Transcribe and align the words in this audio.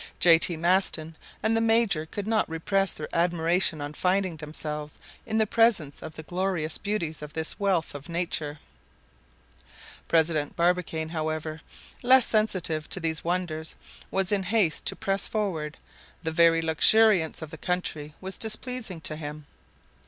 J. 0.19 0.39
T. 0.39 0.57
Maston 0.57 1.15
and 1.43 1.55
the 1.55 1.61
major 1.61 2.07
could 2.07 2.25
not 2.25 2.49
repress 2.49 2.91
their 2.91 3.07
admiration 3.13 3.81
on 3.81 3.93
finding 3.93 4.35
themselves 4.35 4.97
in 5.27 5.37
the 5.37 5.45
presence 5.45 6.01
of 6.01 6.15
the 6.15 6.23
glorious 6.23 6.79
beauties 6.79 7.21
of 7.21 7.33
this 7.33 7.59
wealth 7.59 7.93
of 7.93 8.09
nature. 8.09 8.57
President 10.07 10.55
Barbicane, 10.55 11.09
however, 11.09 11.61
less 12.01 12.25
sensitive 12.25 12.89
to 12.89 12.99
these 12.99 13.23
wonders, 13.23 13.75
was 14.09 14.31
in 14.31 14.41
haste 14.41 14.87
to 14.87 14.95
press 14.95 15.27
forward; 15.27 15.77
the 16.23 16.31
very 16.31 16.63
luxuriance 16.63 17.43
of 17.43 17.51
the 17.51 17.57
country 17.59 18.15
was 18.19 18.39
displeasing 18.39 19.01
to 19.01 19.15
him. 19.15 19.45